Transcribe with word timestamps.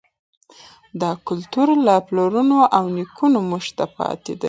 دا 1.01 1.11
کلتور 1.27 1.67
له 1.85 1.95
پلرونو 2.07 2.57
او 2.77 2.83
نیکونو 2.97 3.39
موږ 3.49 3.65
ته 3.77 3.85
پاتې 3.95 4.31
دی. 4.35 4.39